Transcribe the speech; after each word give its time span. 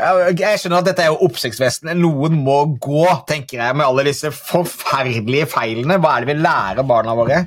Jeg 0.00 0.60
skjønner 0.60 0.80
at 0.80 0.90
dette 0.90 1.04
er 1.04 1.12
jo 1.12 1.20
oppsiktsvesten. 1.28 1.92
Noen 2.00 2.38
må 2.40 2.62
gå, 2.80 3.04
tenker 3.28 3.60
jeg, 3.60 3.76
med 3.76 3.86
alle 3.86 4.06
disse 4.08 4.32
forferdelige 4.34 5.48
feilene. 5.50 6.00
Hva 6.00 6.16
er 6.16 6.24
det 6.24 6.34
vi 6.34 6.42
lærer 6.44 6.86
barna 6.88 7.16
våre? 7.18 7.44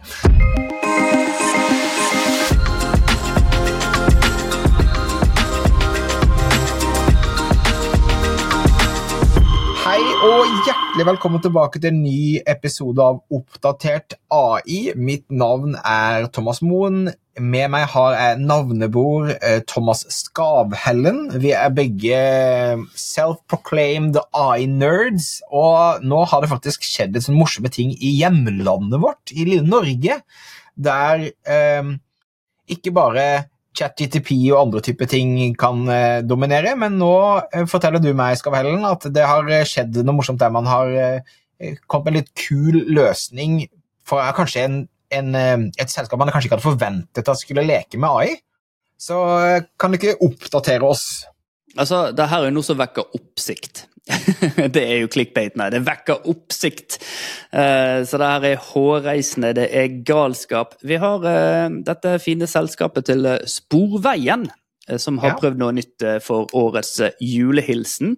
Hei 9.84 10.00
og 10.24 10.48
hjertelig 10.64 11.04
velkommen 11.10 11.42
tilbake 11.44 11.76
til 11.84 11.90
en 11.90 11.98
ny 12.06 12.38
episode 12.48 13.04
av 13.04 13.18
Oppdatert 13.36 14.14
AI. 14.32 14.94
Mitt 14.96 15.26
navn 15.28 15.74
er 15.76 16.30
Thomas 16.32 16.62
Moen. 16.64 17.10
Med 17.36 17.68
meg 17.74 17.90
har 17.92 18.16
jeg 18.16 18.40
navnebror 18.46 19.34
eh, 19.34 19.60
Thomas 19.68 20.06
Skavhellen. 20.08 21.26
Vi 21.36 21.52
er 21.52 21.76
begge 21.76 22.22
self-proclaimed 22.96 24.22
AI-nerds, 24.32 25.42
og 25.52 26.08
nå 26.08 26.24
har 26.32 26.46
det 26.46 26.54
faktisk 26.54 26.88
skjedd 26.88 27.18
litt 27.18 27.28
sånn 27.28 27.42
morsomme 27.42 27.74
ting 27.76 27.92
i 28.00 28.16
hjemlandet 28.22 29.04
vårt, 29.04 29.36
i 29.36 29.44
lille 29.50 29.68
Norge, 29.68 30.22
der 30.80 31.28
eh, 31.28 31.92
ikke 32.72 32.96
bare 32.96 33.28
ChatGTP 33.78 34.32
og 34.54 34.60
andre 34.68 34.82
typer 34.86 35.10
ting 35.10 35.38
kan 35.60 35.86
eh, 35.92 36.22
dominere, 36.26 36.76
men 36.80 37.00
nå 37.02 37.14
eh, 37.50 37.66
forteller 37.70 38.02
du 38.04 38.12
meg 38.18 38.38
Skavhellen, 38.40 38.86
at 38.86 39.08
det 39.14 39.26
har 39.28 39.50
skjedd 39.70 40.02
noe 40.04 40.20
morsomt 40.20 40.42
der 40.42 40.54
man 40.54 40.70
har 40.70 40.94
eh, 40.94 41.38
kommet 41.88 42.06
med 42.06 42.14
en 42.14 42.20
litt 42.22 42.34
kul 42.38 42.80
løsning 42.94 43.64
for 44.08 44.24
eh, 44.24 44.34
kanskje 44.38 44.66
en, 44.68 44.80
en, 45.14 45.36
eh, 45.38 45.68
et 45.82 45.94
selskap 45.94 46.22
man 46.22 46.32
kanskje 46.34 46.50
ikke 46.50 46.60
hadde 46.60 46.68
forventet 46.68 47.32
at 47.34 47.42
skulle 47.42 47.66
leke 47.68 48.00
med 48.02 48.10
AI. 48.10 48.36
Så 49.00 49.20
eh, 49.42 49.66
kan 49.80 49.92
du 49.94 50.00
ikke 50.00 50.20
oppdatere 50.24 50.88
oss? 50.88 51.26
Altså, 51.74 52.12
det 52.16 52.30
her 52.30 52.48
er 52.48 52.54
noe 52.54 52.66
som 52.66 52.78
vekker 52.80 53.16
oppsikt. 53.18 53.88
det 54.76 54.82
er 54.84 54.98
jo 55.04 55.12
clickbaitene. 55.12 55.70
Det 55.72 55.84
vekker 55.88 56.26
oppsikt. 56.32 56.98
Eh, 57.56 58.02
så 58.08 58.20
det 58.20 58.32
her 58.34 58.48
er 58.52 58.66
hårreisende, 58.72 59.54
det 59.56 59.70
er 59.72 59.96
galskap. 60.08 60.76
Vi 60.84 61.00
har 61.00 61.24
eh, 61.30 61.70
dette 61.88 62.18
fine 62.24 62.50
selskapet 62.50 63.08
til 63.12 63.26
eh, 63.30 63.40
Sporveien, 63.48 64.50
som 65.00 65.16
har 65.24 65.38
prøvd 65.40 65.62
noe 65.62 65.72
nytt 65.78 66.04
for 66.26 66.52
årets 66.60 66.98
eh, 67.08 67.16
julehilsen. 67.24 68.18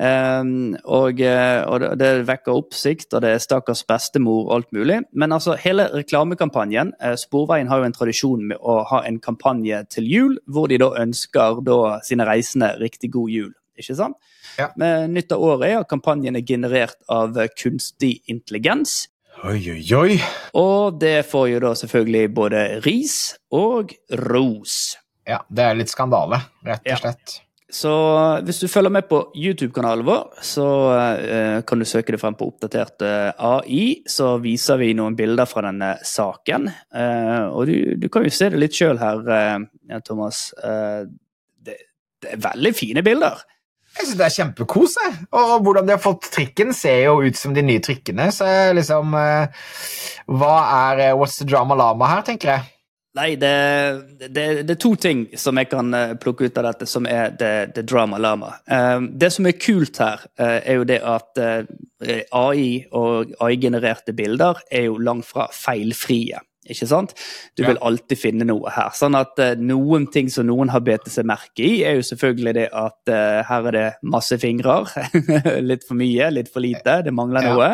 Eh, 0.00 0.40
og, 0.88 1.20
og 1.20 1.84
det- 2.00 2.12
vekker 2.32 2.56
oppsikt, 2.56 3.12
og 3.12 3.20
det 3.26 3.34
er 3.34 3.44
stakkars 3.44 3.84
bestemor 3.84 4.46
og 4.46 4.54
alt 4.56 4.72
mulig. 4.72 5.02
Men 5.12 5.36
altså, 5.36 5.58
hele 5.60 5.90
reklamekampanjen 5.92 6.94
Sporveien 7.20 7.68
har 7.68 7.82
jo 7.82 7.90
en 7.90 7.98
tradisjon 8.00 8.48
med 8.48 8.64
å 8.64 8.80
ha 8.88 9.02
en 9.04 9.20
kampanje 9.20 9.84
til 9.92 10.08
jul, 10.08 10.38
hvor 10.48 10.72
de 10.72 10.80
da 10.80 10.94
ønsker 11.04 11.60
da 11.68 11.98
sine 12.08 12.24
reisende 12.24 12.78
riktig 12.80 13.12
god 13.12 13.28
jul. 13.36 13.52
Ikke 13.78 13.96
sant? 13.98 14.18
Ja. 14.58 14.68
Men 14.76 15.14
nytt 15.16 15.32
av 15.32 15.42
året 15.42 15.68
er 15.70 15.80
at 15.80 15.90
kampanjen 15.90 16.36
er 16.36 16.44
generert 16.46 16.98
av 17.12 17.38
kunstig 17.58 18.18
intelligens. 18.30 19.06
Oi, 19.42 19.58
oi, 19.72 19.82
oi. 19.96 20.18
Og 20.60 20.98
det 21.00 21.22
får 21.26 21.46
jo 21.54 21.62
da 21.64 21.72
selvfølgelig 21.78 22.26
både 22.36 22.66
ris 22.84 23.16
og 23.50 23.94
ros. 24.28 24.98
Ja, 25.26 25.40
det 25.48 25.64
er 25.64 25.78
litt 25.78 25.90
skandale, 25.90 26.42
rett 26.66 26.86
og 26.92 27.00
slett. 27.00 27.40
Så 27.72 27.90
hvis 28.44 28.58
du 28.60 28.68
følger 28.68 28.92
med 28.92 29.06
på 29.08 29.22
YouTube-kanalen 29.32 30.04
vår, 30.04 30.26
så 30.44 30.66
uh, 30.92 31.62
kan 31.64 31.80
du 31.80 31.86
søke 31.88 32.12
det 32.12 32.20
frem 32.20 32.36
på 32.36 32.50
oppdatert 32.50 33.00
eh, 33.06 33.30
AI. 33.32 33.86
Så 34.04 34.34
viser 34.44 34.76
vi 34.82 34.90
noen 34.98 35.16
bilder 35.16 35.48
fra 35.48 35.64
denne 35.64 35.94
saken. 36.04 36.68
Uh, 36.92 37.48
og 37.48 37.70
du, 37.70 37.94
du 37.96 38.10
kan 38.12 38.28
jo 38.28 38.34
se 38.34 38.50
det 38.52 38.60
litt 38.60 38.76
sjøl 38.76 39.00
her, 39.00 39.24
uh, 39.24 39.96
Thomas. 40.04 40.50
Det, 40.60 41.78
det 42.20 42.34
er 42.34 42.44
veldig 42.44 42.74
fine 42.76 43.04
bilder. 43.06 43.40
Jeg 43.92 44.06
synes 44.06 44.18
det 44.18 44.26
er 44.26 44.36
kjempekos. 44.36 44.98
Og 45.36 45.54
hvordan 45.64 45.88
de 45.88 45.96
har 45.96 46.02
fått 46.02 46.30
trikken, 46.32 46.72
ser 46.76 47.04
jo 47.06 47.18
ut 47.22 47.38
som 47.38 47.54
de 47.54 47.64
nye 47.64 47.82
trikkene. 47.84 48.30
Så 48.34 48.46
liksom 48.76 49.16
eh, 49.18 49.64
Hva 50.32 50.54
er 50.88 51.08
eh, 51.08 51.16
What's 51.18 51.38
the 51.40 51.48
drama 51.48 51.76
lama 51.78 52.08
her, 52.14 52.24
tenker 52.26 52.54
jeg? 52.54 52.68
Nei, 53.12 53.34
det, 53.36 53.52
det, 54.32 54.44
det 54.64 54.72
er 54.72 54.80
to 54.80 54.94
ting 54.96 55.26
som 55.36 55.60
jeg 55.60 55.68
kan 55.68 55.92
eh, 55.94 56.14
plukke 56.20 56.48
ut 56.48 56.60
av 56.60 56.70
dette, 56.70 56.88
som 56.88 57.04
er 57.08 57.34
det, 57.36 57.52
det 57.76 57.84
drama 57.90 58.20
lama. 58.22 58.54
Eh, 58.64 59.04
det 59.12 59.28
som 59.36 59.48
er 59.48 59.58
kult 59.60 60.00
her, 60.00 60.24
er 60.40 60.80
jo 60.80 60.88
det 60.88 61.02
at 61.04 61.42
AI 62.32 62.70
og 62.96 63.36
AI-genererte 63.44 64.16
bilder 64.16 64.64
er 64.72 64.88
jo 64.88 64.96
langt 64.96 65.28
fra 65.28 65.50
feilfrie. 65.52 66.40
Ikke 66.70 66.86
sant? 66.86 67.10
Du 67.58 67.64
vil 67.66 67.78
alltid 67.82 68.18
finne 68.20 68.44
noe 68.46 68.70
her. 68.70 68.92
Sånn 68.94 69.16
at 69.18 69.34
uh, 69.42 69.48
noen 69.58 70.04
ting 70.14 70.28
som 70.30 70.46
noen 70.46 70.70
har 70.70 70.84
bedt 70.86 71.08
seg 71.10 71.26
merke 71.26 71.64
i, 71.66 71.80
er 71.82 71.96
jo 71.98 72.04
selvfølgelig 72.06 72.52
det 72.54 72.66
at 72.70 73.10
uh, 73.10 73.40
her 73.48 73.66
er 73.70 73.74
det 73.74 73.86
masse 74.14 74.38
fingrer. 74.38 74.86
litt 75.70 75.82
for 75.88 75.98
mye, 75.98 76.28
litt 76.30 76.52
for 76.52 76.62
lite. 76.62 77.00
Det 77.08 77.14
mangler 77.14 77.42
Ja. 77.48 77.54
noe. 77.56 77.70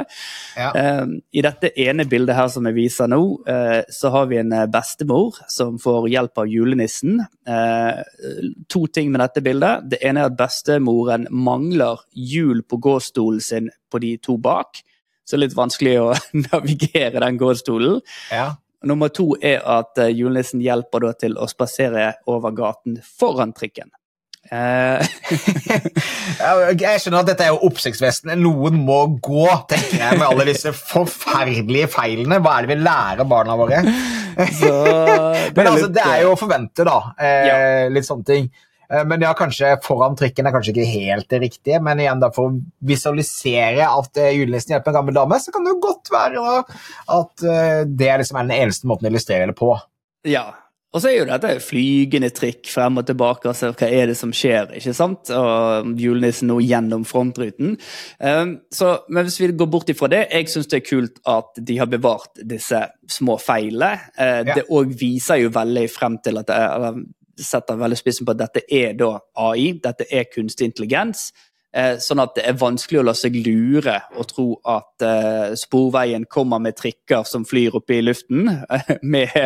Ja. 0.56 0.70
Uh, 0.72 1.18
I 1.36 1.44
dette 1.44 1.72
ene 1.84 2.06
bildet 2.08 2.38
her 2.38 2.48
som 2.54 2.64
jeg 2.70 2.78
viser 2.78 3.10
nå, 3.12 3.20
eh, 3.50 3.82
så 3.92 4.08
har 4.14 4.30
vi 4.30 4.38
en 4.40 4.54
bestemor 4.72 5.36
som 5.52 5.76
får 5.82 6.08
hjelp 6.14 6.40
av 6.40 6.48
julenissen. 6.48 7.20
To 8.72 8.86
ting 8.92 9.10
med 9.12 9.20
dette 9.22 9.42
bildet. 9.44 9.84
Det 9.92 9.98
ene 10.04 10.22
er 10.24 10.30
at 10.30 10.36
bestemoren 10.38 11.26
mangler 11.30 12.00
hjul 12.16 12.62
på 12.64 12.78
gåstolen 12.88 13.40
sin 13.44 13.68
på 13.92 14.00
de 14.02 14.14
to 14.22 14.36
bak. 14.40 14.80
Så 15.28 15.36
det 15.36 15.42
er 15.42 15.44
litt 15.46 15.58
vanskelig 15.58 15.94
å 16.00 16.08
navigere 16.48 17.20
den 17.24 17.36
gåstolen. 17.40 18.00
ja. 18.32 18.54
Nummer 18.86 19.10
to 19.10 19.32
er 19.42 19.62
at 19.66 19.98
eh, 19.98 20.12
julenissen 20.14 20.60
hjelper 20.62 21.08
da 21.08 21.14
til 21.18 21.34
å 21.38 21.48
spasere 21.50 22.12
over 22.30 22.54
gaten 22.54 23.00
foran 23.18 23.50
trikken. 23.56 23.90
Eh, 24.48 25.02
Jeg 26.78 27.00
skjønner 27.02 27.24
at 27.24 27.30
dette 27.32 27.44
er 27.48 27.50
jo 27.52 27.66
oppsiktsvesten. 27.68 28.30
Noen 28.40 28.78
må 28.86 29.00
gå, 29.24 29.48
tenker 29.70 29.98
jeg, 29.98 30.20
med 30.20 30.28
alle 30.28 30.46
disse 30.48 30.72
forferdelige 30.76 31.90
feilene. 31.92 32.38
Hva 32.44 32.54
er 32.60 32.68
det 32.68 32.76
vi 32.76 32.78
lærer 32.86 33.28
barna 33.28 33.58
våre? 33.58 33.82
Men 35.56 35.66
altså, 35.66 35.88
det 35.90 36.04
er 36.04 36.22
jo 36.22 36.32
å 36.36 36.38
forvente, 36.38 36.86
da. 36.86 36.98
Eh, 37.18 37.46
Ja. 37.48 37.58
Litt 37.90 38.06
sånne 38.06 38.26
ting. 38.28 38.48
Eh, 38.92 39.04
Men 39.08 39.20
ja, 39.24 39.32
kanskje 39.36 39.74
foran 39.84 40.16
trikken 40.18 40.46
er 40.48 40.54
kanskje 40.56 40.74
ikke 40.74 40.92
helt 40.92 41.28
det 41.30 41.42
riktige, 41.44 41.80
men 41.84 42.00
igjen 42.00 42.22
da 42.22 42.30
for 42.34 42.50
å 42.50 42.60
visualisere 42.88 43.88
at 43.88 44.16
eh, 44.22 44.34
julenissen 44.38 44.74
hjelper 44.76 44.94
en 44.94 45.00
gammel 45.00 45.18
dame, 45.18 45.40
så 45.40 45.52
kan 45.54 45.66
det 45.66 45.74
jo 45.76 45.82
godt 45.88 46.12
være 46.14 46.46
da, 46.46 46.80
at 47.18 47.44
eh, 47.44 47.82
det 47.88 48.14
liksom 48.22 48.40
er 48.40 48.48
den 48.48 48.56
eneste 48.62 48.88
måten 48.90 49.08
å 49.08 49.12
illustrere 49.12 49.50
det 49.52 49.58
på. 49.58 49.74
Ja. 50.28 50.46
Og 50.88 51.02
så 51.04 51.10
er 51.10 51.18
jo 51.18 51.24
dette 51.28 51.50
flygende 51.60 52.30
trikk 52.32 52.70
frem 52.72 52.96
og 52.96 53.04
tilbake, 53.10 53.50
altså 53.50 53.74
hva 53.76 53.88
er 53.92 54.08
det 54.08 54.14
som 54.16 54.30
skjer, 54.32 54.70
ikke 54.78 54.94
sant? 54.96 55.28
Og 55.36 55.90
julenissen 56.00 56.48
nå 56.48 56.56
gjennom 56.64 57.04
frontruten. 57.04 57.74
Um, 58.16 58.54
så, 58.72 58.94
men 59.12 59.28
hvis 59.28 59.36
vi 59.42 59.50
går 59.52 59.68
bort 59.68 59.92
ifra 59.92 60.08
det, 60.08 60.22
jeg 60.32 60.48
syns 60.48 60.70
det 60.72 60.78
er 60.80 60.86
kult 60.86 61.20
at 61.28 61.60
de 61.60 61.76
har 61.76 61.90
bevart 61.92 62.40
disse 62.40 62.80
små 63.18 63.36
feilene. 63.36 64.00
Uh, 64.16 64.40
Ja. 64.48 64.56
Det 64.56 64.64
òg 64.72 64.96
viser 64.96 65.42
jo 65.42 65.52
veldig 65.52 65.84
frem 65.92 66.16
til 66.24 66.40
at 66.40 66.48
det 66.48 66.56
er, 66.56 66.72
eller 66.78 67.04
setter 67.44 67.78
veldig 67.78 67.98
spissen 68.00 68.26
på 68.26 68.34
at 68.34 68.42
dette 68.46 68.64
er 68.68 68.96
da 68.98 69.14
AI, 69.38 69.72
dette 69.82 70.08
er 70.10 70.28
kunstig 70.32 70.70
intelligens. 70.70 71.30
Eh, 71.76 71.98
sånn 72.00 72.22
at 72.22 72.32
det 72.38 72.46
er 72.48 72.56
vanskelig 72.56 73.02
å 73.02 73.04
la 73.04 73.12
seg 73.12 73.34
lure 73.44 73.98
og 74.16 74.28
tro 74.30 74.46
at 74.72 75.04
eh, 75.04 75.50
Sporveien 75.60 76.24
kommer 76.24 76.62
med 76.64 76.78
trikker 76.78 77.26
som 77.28 77.44
flyr 77.44 77.76
oppe 77.76 77.98
i 77.98 78.04
luften, 78.06 78.48
med, 79.12 79.36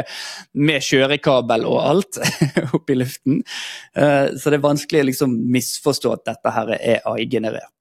med 0.54 0.86
kjørekabel 0.86 1.66
og 1.66 1.80
alt 1.82 2.20
oppe 2.78 2.94
i 2.94 3.00
luften. 3.00 3.42
Eh, 3.98 4.30
så 4.38 4.52
det 4.52 4.60
er 4.60 4.68
vanskelig 4.68 5.02
å 5.02 5.08
liksom 5.10 5.34
misforstå 5.56 6.14
at 6.14 6.24
dette 6.30 6.54
her 6.54 6.74
er 6.78 7.02
AI-generert. 7.10 7.72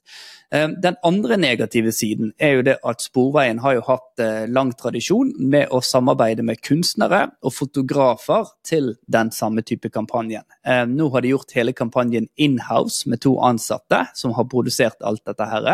Eh, 0.53 0.67
Den 0.83 0.95
andre 1.03 1.37
negative 1.37 1.91
siden 1.95 2.33
er 2.37 2.57
jo 2.57 2.63
det 2.67 2.77
at 2.83 3.03
Sporveien 3.03 3.61
har 3.63 3.77
jo 3.77 3.83
hatt 3.87 4.19
eh, 4.19 4.47
lang 4.51 4.73
tradisjon 4.75 5.31
med 5.39 5.71
å 5.71 5.79
samarbeide 5.85 6.43
med 6.43 6.59
kunstnere 6.65 7.29
og 7.41 7.55
fotografer 7.55 8.51
til 8.67 8.95
den 9.07 9.31
samme 9.31 9.63
type 9.63 9.89
kampanjen. 9.89 10.43
Eh, 10.67 10.83
Nå 10.89 11.07
har 11.13 11.23
de 11.23 11.31
gjort 11.31 11.55
hele 11.55 11.73
kampanjen 11.73 12.27
in-house 12.35 13.07
med 13.09 13.23
to 13.23 13.37
ansatte 13.39 14.05
som 14.13 14.35
har 14.35 14.49
produsert 14.51 14.99
alt 15.07 15.23
dette 15.25 15.47
her. 15.47 15.71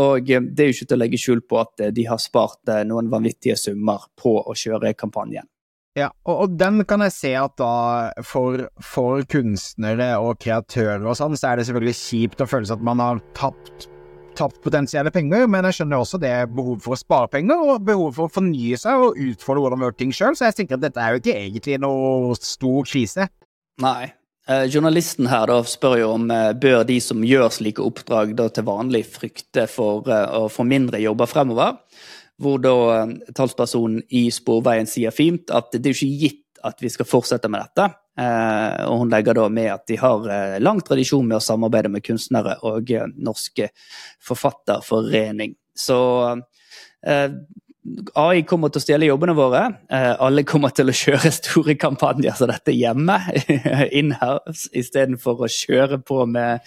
Og 0.00 0.30
eh, 0.30 0.40
det 0.40 0.64
er 0.64 0.72
jo 0.72 0.78
ikke 0.78 0.88
til 0.88 0.98
å 0.98 1.02
legge 1.04 1.20
skjul 1.20 1.44
på 1.44 1.60
at 1.60 1.84
eh, 1.84 1.92
de 1.92 2.08
har 2.08 2.22
spart 2.22 2.74
noen 2.88 3.12
vanvittige 3.12 3.58
summer 3.60 4.08
på 4.16 4.38
å 4.40 4.56
kjøre 4.56 4.96
kampanjen. 4.96 5.44
Ja, 5.98 6.12
og 6.30 6.52
den 6.54 6.84
kan 6.86 7.02
jeg 7.02 7.14
se 7.14 7.30
at 7.34 7.56
da 7.58 8.12
for, 8.26 8.68
for 8.84 9.24
kunstnere 9.30 10.12
og 10.22 10.38
kreatører 10.42 11.02
og 11.02 11.16
sånn, 11.18 11.34
så 11.38 11.50
er 11.50 11.58
det 11.58 11.68
selvfølgelig 11.68 11.96
kjipt 11.98 12.44
å 12.44 12.48
føle 12.48 12.68
seg 12.68 12.78
at 12.78 12.86
man 12.86 13.02
har 13.02 13.22
tapt, 13.34 13.88
tapt 14.38 14.60
potensielle 14.64 15.10
penger, 15.14 15.48
men 15.50 15.66
jeg 15.68 15.80
skjønner 15.80 16.02
også 16.02 16.20
det 16.22 16.34
behov 16.54 16.78
for 16.84 16.94
å 16.94 17.00
spare 17.00 17.30
penger 17.32 17.64
og 17.64 17.82
behov 17.86 18.14
for 18.16 18.28
å 18.28 18.32
fornye 18.32 18.78
seg 18.80 19.02
og 19.08 19.18
utfordre 19.28 19.64
hvordan 19.64 19.80
man 19.80 19.88
gjør 19.88 19.98
ting 19.98 20.14
sjøl, 20.14 20.38
så 20.38 20.48
jeg 20.48 20.60
tenker 20.60 20.78
at 20.78 20.86
dette 20.86 21.02
er 21.02 21.14
jo 21.14 21.22
ikke 21.22 21.36
egentlig 21.36 21.80
noe 21.82 22.38
stor 22.38 22.88
krise. 22.88 23.28
Nei. 23.82 24.12
Eh, 24.48 24.64
journalisten 24.72 25.28
her 25.28 25.50
da 25.50 25.58
spør 25.68 25.98
jo 26.00 26.12
om 26.14 26.30
eh, 26.32 26.54
bør 26.56 26.86
de 26.88 26.96
som 27.04 27.24
gjør 27.26 27.50
slike 27.52 27.84
oppdrag 27.84 28.32
da 28.38 28.46
til 28.48 28.64
vanlig 28.64 29.02
frykte 29.10 29.66
for 29.68 30.08
eh, 30.08 30.24
å 30.38 30.48
få 30.48 30.64
mindre 30.64 31.02
jobber 31.02 31.28
fremover. 31.28 31.76
Hvor 32.40 32.62
da 32.64 32.76
eh, 32.94 33.12
talspersonen 33.36 34.06
i 34.08 34.28
Sporveien 34.32 34.88
sier 34.88 35.12
fint 35.12 35.52
at 35.52 35.74
det 35.74 35.84
er 35.84 35.92
jo 35.92 35.98
ikke 36.08 36.22
gitt 36.24 36.44
at 36.66 36.82
vi 36.82 36.90
skal 36.92 37.08
fortsette 37.08 37.50
med 37.52 37.62
dette. 37.66 37.88
Eh, 38.18 38.88
og 38.88 39.04
hun 39.04 39.12
legger 39.12 39.38
da 39.38 39.46
med 39.52 39.70
at 39.72 39.86
de 39.90 39.98
har 40.00 40.26
eh, 40.34 40.58
lang 40.62 40.80
tradisjon 40.84 41.26
med 41.28 41.38
å 41.38 41.44
samarbeide 41.44 41.92
med 41.92 42.04
kunstnere 42.06 42.58
og 42.66 42.90
eh, 42.90 43.06
norske 43.14 43.70
forfatterforening. 44.26 45.54
Så 45.78 45.98
eh, 47.06 47.30
AI 48.18 48.42
kommer 48.48 48.72
til 48.72 48.80
å 48.80 48.84
stjele 48.84 49.08
jobbene 49.08 49.34
våre. 49.38 49.64
Eh, 49.92 50.12
alle 50.24 50.44
kommer 50.48 50.74
til 50.74 50.90
å 50.90 50.96
kjøre 50.96 51.32
store 51.34 51.76
kampanjer 51.80 52.36
som 52.38 52.50
dette 52.50 52.74
hjemme, 52.74 53.18
in-house, 54.00 54.68
istedenfor 54.76 55.44
å 55.46 55.52
kjøre 55.52 56.00
på 56.02 56.24
med 56.28 56.64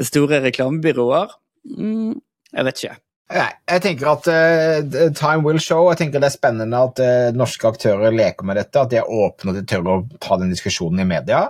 store 0.00 0.40
reklamebyråer. 0.48 1.36
Mm, 1.76 2.14
jeg 2.52 2.68
vet 2.70 2.82
ikke. 2.82 2.96
Nei, 3.26 3.48
jeg 3.66 3.82
tenker 3.82 4.08
at 4.12 4.28
uh, 4.30 4.96
time 5.18 5.42
will 5.42 5.58
show. 5.62 5.88
Jeg 5.90 5.98
tenker 6.04 6.22
Det 6.22 6.28
er 6.28 6.36
spennende 6.36 6.82
at 6.88 7.00
uh, 7.02 7.34
norske 7.34 7.66
aktører 7.66 8.14
leker 8.14 8.46
med 8.46 8.60
dette, 8.60 8.78
at 8.78 8.92
de 8.92 9.00
er 9.00 9.10
åpne 9.10 9.50
og 9.50 9.58
de 9.58 9.64
tør 9.66 9.88
å 9.90 9.96
ta 10.22 10.38
den 10.38 10.52
diskusjonen 10.54 11.02
i 11.02 11.08
media. 11.10 11.48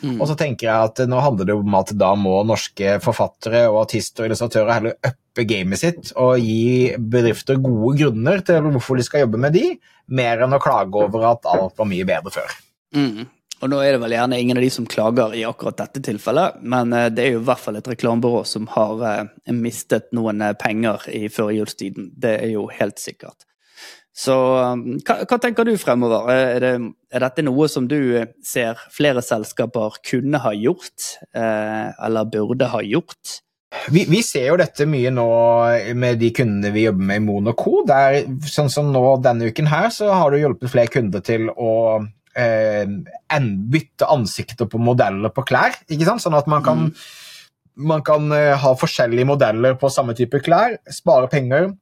Mm. 0.00 0.16
Og 0.22 0.28
så 0.30 0.36
tenker 0.38 0.68
jeg 0.68 0.88
at 0.88 1.02
uh, 1.02 1.08
Nå 1.10 1.20
handler 1.20 1.50
det 1.50 1.56
om 1.58 1.76
at 1.76 1.92
da 2.00 2.14
må 2.16 2.38
norske 2.48 2.96
forfattere 3.04 3.66
og 3.68 3.82
artister 3.82 4.24
og 4.24 4.30
illustratører 4.30 4.74
heller 4.78 4.96
uppe 5.12 5.44
gamet 5.48 5.82
sitt 5.82 6.12
og 6.18 6.40
gi 6.40 6.94
bedrifter 6.98 7.60
gode 7.62 7.96
grunner 8.00 8.40
til 8.46 8.70
hvorfor 8.72 8.98
de 8.98 9.04
skal 9.06 9.26
jobbe 9.26 9.42
med 9.42 9.54
de, 9.58 9.66
mer 10.08 10.46
enn 10.46 10.56
å 10.56 10.62
klage 10.62 10.96
over 11.04 11.28
at 11.34 11.50
alt 11.50 11.76
var 11.76 11.90
mye 11.90 12.08
bedre 12.08 12.32
før. 12.40 12.56
Mm. 12.96 13.28
Og 13.58 13.70
nå 13.72 13.80
er 13.82 13.94
det 13.94 14.02
vel 14.02 14.14
gjerne 14.14 14.38
ingen 14.38 14.58
av 14.58 14.62
de 14.62 14.70
som 14.70 14.86
klager 14.86 15.34
i 15.34 15.42
akkurat 15.46 15.80
dette 15.80 16.02
tilfellet, 16.06 16.60
men 16.62 16.94
eh, 16.94 17.08
det 17.10 17.24
er 17.24 17.34
jo 17.34 17.42
i 17.42 17.48
hvert 17.48 17.62
fall 17.62 17.78
et 17.80 17.90
reklamebyrå 17.90 18.44
som 18.46 18.68
har 18.76 19.02
eh, 19.08 19.54
mistet 19.54 20.12
noen 20.14 20.44
eh, 20.46 20.54
penger 20.58 21.08
i 21.10 21.26
førjulstiden. 21.32 22.12
Det 22.14 22.36
er 22.38 22.52
jo 22.54 22.68
helt 22.70 23.02
sikkert. 23.02 23.42
Så 24.18 24.34
hva, 24.34 25.14
hva 25.30 25.36
tenker 25.38 25.66
du 25.66 25.76
fremover? 25.78 26.26
Er, 26.32 26.64
det, 26.64 26.70
er, 27.14 27.22
dette 27.22 27.44
noe 27.46 27.68
som 27.70 27.84
du 27.86 27.98
ser 28.42 28.80
flere 28.90 29.22
selskaper 29.22 30.00
kunne 30.02 30.40
ha 30.42 30.50
gjort, 30.58 31.04
eller 31.38 32.26
burde 32.26 32.66
ha 32.72 32.80
gjort? 32.82 33.36
Vi, 33.94 34.02
vi, 34.10 34.18
ser 34.26 34.48
jo 34.48 34.56
dette 34.58 34.88
mye 34.90 35.12
nå 35.14 35.28
med 35.94 36.18
de 36.18 36.32
kundene 36.34 36.74
vi 36.74 36.88
jobber 36.88 37.10
med 37.12 37.20
i 37.20 37.24
Monaco. 37.28 37.76
Der, 37.86 38.24
sånn 38.50 38.72
som 38.74 38.90
nå 38.90 39.04
denne 39.22 39.52
uken 39.52 39.70
her, 39.70 39.86
så 39.94 40.10
har 40.10 40.34
du 40.34 40.40
hjulpet 40.42 40.74
flere 40.74 40.90
kunder 40.98 41.22
til 41.22 41.46
å 41.54 41.70
eh, 42.38 43.40
bytte 43.72 44.08
ansikter 44.08 44.68
på 44.70 44.80
modeller 44.82 45.32
på 45.34 45.44
klær. 45.48 45.76
ikke 45.88 46.06
sant? 46.08 46.22
Sånn 46.24 46.38
at 46.38 46.48
man 46.50 46.64
kan, 46.66 46.86
mm. 46.88 47.82
man 47.90 48.04
kan 48.06 48.30
uh, 48.32 48.54
ha 48.60 48.74
forskjellige 48.78 49.28
modeller 49.28 49.78
på 49.80 49.90
samme 49.92 50.16
type 50.18 50.40
klær, 50.44 50.78
spare 50.92 51.30
penger, 51.32 51.72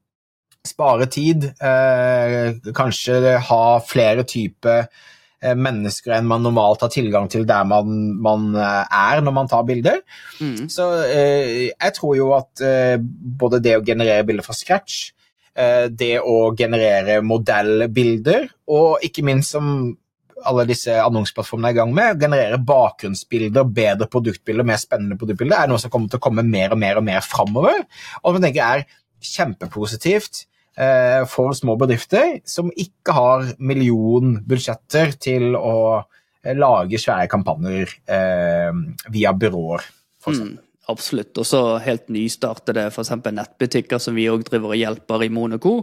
spare 0.66 1.06
tid, 1.06 1.44
eh, 1.62 2.56
kanskje 2.74 3.36
ha 3.48 3.60
flere 3.86 4.24
typer 4.26 4.86
eh, 4.86 5.54
mennesker 5.54 6.16
enn 6.16 6.26
man 6.26 6.42
normalt 6.42 6.82
har 6.82 6.90
tilgang 6.90 7.28
til 7.30 7.46
der 7.46 7.66
man, 7.68 8.16
man 8.22 8.48
er 8.56 9.22
når 9.22 9.36
man 9.36 9.50
tar 9.50 9.66
bilder. 9.68 10.00
Mm. 10.40 10.66
Så 10.72 10.88
eh, 11.06 11.68
jeg 11.70 11.96
tror 11.98 12.16
jo 12.18 12.32
at 12.38 12.64
eh, 12.64 12.96
både 12.98 13.62
det 13.62 13.76
å 13.78 13.84
generere 13.86 14.26
bilder 14.26 14.46
fra 14.46 14.56
scratch, 14.58 15.12
eh, 15.54 15.86
det 15.90 16.16
å 16.20 16.50
generere 16.58 17.20
modellbilder, 17.24 18.50
og 18.72 19.06
ikke 19.06 19.24
minst 19.26 19.54
som 19.56 19.96
alle 20.44 20.66
disse 20.68 20.92
annonseplattformene 21.00 21.70
er 21.70 21.76
i 21.76 21.78
gang 21.78 21.94
med, 21.96 22.20
generere 22.20 22.58
bakgrunnsbilder, 22.60 23.64
bedre 23.76 24.08
produktbilder, 24.12 24.66
mer 24.68 24.80
spennende 24.80 25.16
produktbilder, 25.20 25.62
er 25.62 25.70
noe 25.70 25.80
som 25.80 25.92
kommer 25.92 26.12
til 26.12 26.20
å 26.20 26.26
komme 26.26 26.44
mer 26.46 26.74
og 26.74 26.80
mer 26.82 27.00
og 27.00 27.06
mer 27.06 27.24
framover. 27.24 27.86
Og 28.22 28.28
som 28.28 28.38
jeg 28.40 28.50
tenker 28.50 28.66
er 28.66 28.84
kjempepositivt 29.26 30.42
eh, 30.76 31.22
for 31.30 31.56
små 31.56 31.78
bedrifter 31.80 32.38
som 32.48 32.68
ikke 32.74 33.16
har 33.16 33.48
millionbudsjetter 33.56 35.16
til 35.22 35.56
å 35.56 35.78
eh, 36.02 36.54
lage 36.56 37.00
svære 37.00 37.30
kampanjer 37.32 37.96
eh, 38.04 38.84
via 39.14 39.34
byråer, 39.36 39.90
f.eks. 40.22 40.44
Mm. 40.44 40.54
Absolutt. 40.86 41.34
Og 41.40 41.46
så 41.48 41.60
helt 41.82 42.10
nystartede 42.14 42.84
f.eks. 42.92 43.10
nettbutikker 43.26 43.98
som 44.02 44.14
vi 44.14 44.28
òg 44.30 44.44
driver 44.46 44.70
og 44.70 44.78
hjelper 44.78 45.24
i 45.26 45.32
Monaco. 45.34 45.80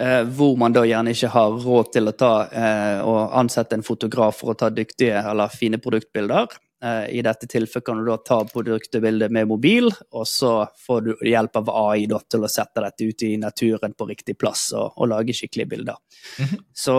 Eh, 0.00 0.22
hvor 0.24 0.56
man 0.56 0.72
da 0.72 0.86
gjerne 0.88 1.12
ikke 1.12 1.28
har 1.34 1.56
råd 1.60 1.90
til 1.92 2.08
å 2.08 2.16
ta 2.16 2.32
eh, 2.48 3.00
ansette 3.36 3.76
en 3.76 3.84
fotograf 3.84 4.38
for 4.40 4.54
å 4.54 4.58
ta 4.58 4.70
dyktige 4.72 5.20
eller 5.20 5.52
fine 5.52 5.76
produktbilder. 5.84 6.54
Eh, 6.82 7.18
I 7.18 7.20
dette 7.22 7.46
tilfellet 7.46 7.84
kan 7.84 8.00
du 8.00 8.06
da 8.08 8.16
ta 8.24 8.38
produktbildet 8.48 9.34
med 9.36 9.50
mobil, 9.50 9.92
og 10.16 10.24
så 10.26 10.54
får 10.86 11.04
du 11.04 11.12
hjelp 11.28 11.60
av 11.60 11.68
AI 11.84 12.06
da, 12.08 12.22
til 12.24 12.42
å 12.42 12.50
sette 12.50 12.80
dette 12.86 13.10
ut 13.10 13.26
i 13.28 13.34
naturen 13.42 13.92
på 13.92 14.08
riktig 14.08 14.38
plass 14.40 14.70
og, 14.72 14.96
og 14.96 15.12
lage 15.12 15.36
skikkelige 15.36 15.74
bilder. 15.74 16.00
Mm 16.38 16.48
-hmm. 16.48 16.64
Så 16.72 16.96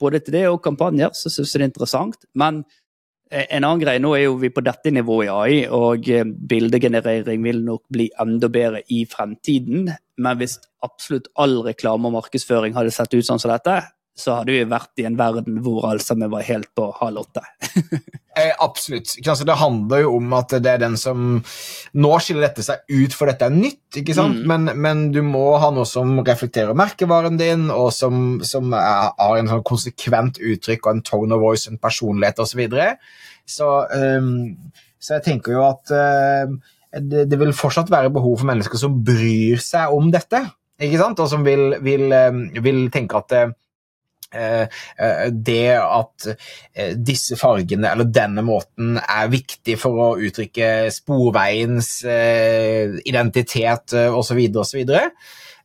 både 0.00 0.20
til 0.20 0.32
det 0.32 0.48
og 0.48 0.62
kampanjer 0.62 1.10
så 1.12 1.30
syns 1.30 1.54
jeg 1.54 1.60
det 1.60 1.64
er 1.64 1.68
interessant. 1.68 2.16
Men 2.34 2.64
en 3.30 3.64
annen 3.64 3.82
greie, 3.82 4.00
nå 4.02 4.12
er 4.14 4.26
jo 4.26 4.36
vi 4.38 4.52
på 4.54 4.62
dette 4.62 4.92
nivået 4.94 5.26
i 5.26 5.32
AI, 5.34 5.56
og 5.74 6.06
bildegenerering 6.50 7.42
vil 7.42 7.62
nok 7.66 7.82
bli 7.92 8.06
enda 8.22 8.50
bedre 8.52 8.84
i 8.94 9.02
fremtiden. 9.10 9.90
Men 10.22 10.38
hvis 10.38 10.58
absolutt 10.86 11.28
all 11.34 11.58
reklame 11.66 12.06
og 12.06 12.14
markedsføring 12.20 12.76
hadde 12.76 12.94
sett 12.94 13.16
ut 13.16 13.26
sånn 13.26 13.42
som 13.42 13.50
dette, 13.50 13.80
så 14.16 14.38
hadde 14.38 14.54
vi 14.54 14.62
vært 14.68 15.02
i 15.02 15.04
en 15.08 15.18
verden 15.18 15.58
hvor 15.64 15.84
altså 15.90 16.14
sammen 16.14 16.30
var 16.32 16.46
helt 16.46 16.70
på 16.76 16.86
halv 17.00 17.20
åtte. 17.20 17.42
eh, 18.38 18.54
absolutt. 18.64 19.12
Det 19.20 19.56
handler 19.60 20.06
jo 20.06 20.14
om 20.16 20.36
at 20.38 20.54
det 20.64 20.72
er 20.72 20.80
den 20.86 20.96
som 21.00 21.42
Nå 21.96 22.12
skiller 22.24 22.46
dette 22.46 22.64
seg 22.64 22.82
ut, 22.88 23.12
for 23.16 23.28
dette 23.28 23.48
er 23.48 23.52
nytt, 23.52 24.00
ikke 24.00 24.16
sant? 24.16 24.40
Mm. 24.40 24.46
Men, 24.48 24.70
men, 24.86 25.04
du 25.12 25.20
må 25.26 25.44
ha 25.60 25.68
noe 25.74 25.84
som 25.88 26.16
reflekterer 26.24 26.76
merkevaren 26.76 27.36
din, 27.40 27.68
og 27.72 27.90
som, 27.94 28.40
som 28.46 28.72
er, 28.76 29.12
har 29.20 29.36
en 29.36 29.52
sånn 29.52 29.66
konsekvent 29.68 30.40
uttrykk 30.40 30.88
og 30.88 30.94
en 30.94 31.04
tone 31.06 31.36
of 31.36 31.44
voice, 31.44 31.68
en 31.68 31.80
personlighet 31.82 32.40
osv. 32.40 32.56
Så, 32.56 32.62
videre. 32.62 32.88
så, 33.44 33.66
um, 33.92 34.54
så 34.96 35.18
jeg 35.18 35.26
tenker 35.26 35.52
jo 35.58 35.64
at 35.66 35.92
uh, 35.92 36.54
det, 37.00 37.26
det, 37.30 37.38
vil 37.40 37.54
fortsatt 37.56 37.90
være 37.92 38.12
behov 38.14 38.38
for 38.40 38.48
mennesker 38.48 38.80
som 38.80 39.00
bryr 39.04 39.60
seg 39.62 39.92
om 39.94 40.10
dette. 40.12 40.42
ikke 40.80 41.00
sant? 41.00 41.20
Og 41.22 41.30
som 41.30 41.44
vil, 41.46 41.76
vil, 41.84 42.08
eh, 42.12 42.60
vil 42.62 42.86
tenke 42.94 43.20
at 43.20 43.36
eh, 43.36 43.48
eh, 43.50 43.54
det 44.32 45.76
at 45.78 46.26
disse 46.98 47.38
fargene 47.38 47.92
eller 47.92 48.08
denne 48.10 48.42
måten 48.44 48.96
er 48.98 49.30
viktig 49.32 49.76
for 49.80 50.00
å 50.02 50.08
uttrykke 50.18 50.90
sporveiens 50.92 51.90
identitet 53.06 53.94
osv. 54.10 54.40
osv. 54.62 54.82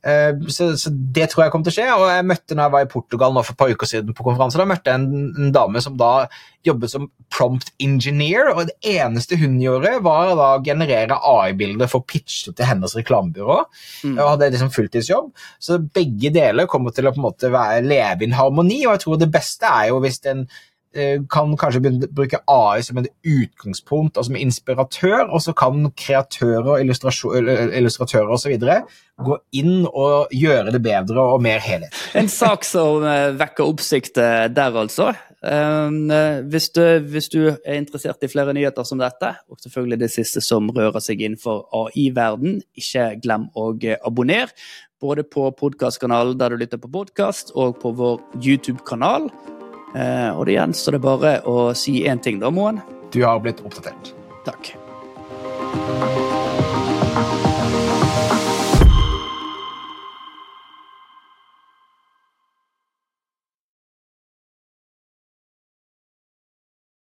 Eh, 0.01 0.33
så, 0.50 0.71
så, 0.77 0.89
det 0.89 1.27
tror 1.30 1.44
jeg 1.44 1.53
kommer 1.53 1.68
til 1.68 1.74
å 1.74 1.77
skje. 1.77 1.89
Og 1.94 2.06
jeg 2.09 2.27
møtte 2.30 2.57
når 2.57 2.65
jeg 2.65 2.75
var 2.75 2.86
i 2.86 2.92
Portugal 2.92 3.36
nå 3.36 3.44
for 3.45 3.53
et 3.53 3.62
par 3.62 3.74
uker 3.74 3.89
siden 3.89 4.18
på 4.18 4.25
konferanse, 4.25 4.59
da 4.59 4.68
møtte 4.69 4.94
jeg 4.94 5.01
en, 5.01 5.27
en, 5.36 5.51
dame 5.53 5.83
som 5.83 5.98
da 6.00 6.12
jobbet 6.65 6.94
som 6.94 7.07
prompt 7.33 7.71
engineer, 7.81 8.51
og 8.53 8.68
det 8.69 8.75
eneste 8.86 9.38
hun 9.42 9.56
gjorde, 9.62 9.95
var 10.06 10.33
å 10.36 10.50
generere 10.65 11.18
AI-bilder 11.18 11.89
for 11.89 12.03
å 12.03 12.09
pitche 12.09 12.53
til 12.53 12.70
hennes 12.70 12.93
reklamebyrå. 12.98 13.60
Mm. 14.05 14.17
Og 14.17 14.34
hadde 14.36 14.51
liksom 14.53 14.74
fulltidsjobb. 14.74 15.31
Så 15.62 15.79
begge 15.93 16.34
deler 16.34 16.70
kommer 16.70 16.93
til 16.93 17.10
å 17.10 17.15
på 17.15 17.22
en 17.22 17.27
måte 17.29 17.53
være, 17.53 17.86
leve 17.86 18.25
i 18.25 18.29
en 18.29 18.38
harmoni, 18.38 18.84
og 18.86 18.96
jeg 18.96 19.05
tror 19.05 19.22
det 19.22 19.31
beste 19.34 19.70
er 19.70 19.89
jo 19.89 20.01
hvis 20.05 20.22
en 20.29 20.46
kan 21.31 21.53
kanskje 21.55 22.07
bruke 22.12 22.41
AI 22.51 22.81
som 22.83 22.98
et 23.00 23.07
utgangspunkt 23.24 24.17
altså 24.17 24.31
som 24.31 24.39
inspiratør, 24.39 25.29
og 25.29 25.41
så 25.43 25.53
kan 25.55 25.86
kreatører, 25.98 26.81
illustratører 26.83 28.31
osv. 28.36 28.57
gå 29.21 29.38
inn 29.55 29.86
og 29.88 30.31
gjøre 30.36 30.74
det 30.74 30.81
bedre 30.83 31.25
og 31.36 31.43
mer 31.43 31.62
helhet. 31.63 31.95
En 32.17 32.29
sak 32.31 32.65
som 32.67 33.05
eh, 33.07 33.31
vekker 33.39 33.67
oppsikt 33.67 34.17
eh, 34.21 34.48
der, 34.51 34.79
altså. 34.83 35.13
Hvis 35.41 36.69
du, 36.69 36.83
hvis 37.10 37.29
du, 37.33 37.39
er 37.65 37.79
interessert 37.79 38.21
i 38.21 38.29
flere 38.29 38.53
nyheter 38.53 38.86
som 38.86 39.00
dette, 39.01 39.31
og 39.50 39.57
selvfølgelig 39.63 40.00
det 40.03 40.12
siste 40.13 40.43
som 40.45 40.69
rører 40.69 41.01
seg 41.01 41.24
innenfor 41.24 41.63
AI-verden, 41.74 42.60
ikke 42.77 43.07
glem 43.24 43.48
å 43.57 43.71
abonnere. 44.05 44.53
Både 45.01 45.25
på 45.25 45.48
podkastkanalen 45.57 46.38
der 46.38 46.53
du 46.53 46.62
lytter 46.62 46.77
på 46.77 46.91
podkast, 46.93 47.55
og 47.57 47.81
på 47.81 47.95
vår 47.98 48.21
YouTube-kanal. 48.38 49.31
Eh, 49.95 50.29
og 50.31 50.45
det 50.48 50.55
gjenstår 50.55 50.98
det 50.98 51.03
bare 51.03 51.33
å 51.50 51.71
si 51.77 52.01
én 52.07 52.21
ting, 52.24 52.39
da, 52.39 52.51
Moen. 52.53 52.81
Du 53.12 53.24
har 53.25 53.41
blitt 53.43 53.60
oppdatert. 53.65 54.13
Takk. 54.48 54.74